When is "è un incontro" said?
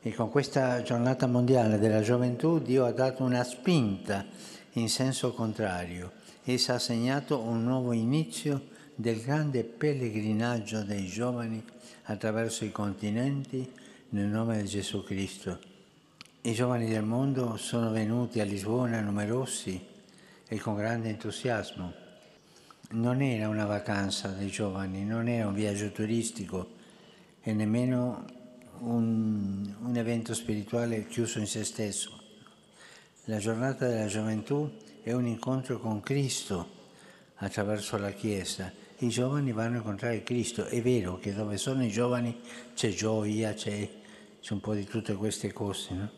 35.02-35.78